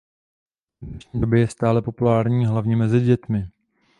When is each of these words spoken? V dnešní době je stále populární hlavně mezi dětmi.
V 0.81 0.85
dnešní 0.85 1.21
době 1.21 1.39
je 1.41 1.47
stále 1.47 1.81
populární 1.81 2.45
hlavně 2.45 2.75
mezi 2.75 2.99
dětmi. 3.01 3.47